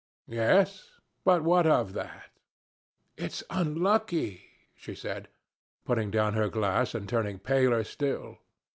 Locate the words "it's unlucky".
3.17-4.41